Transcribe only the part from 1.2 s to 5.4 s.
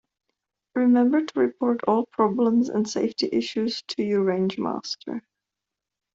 to report all problems and safety issues to you range master.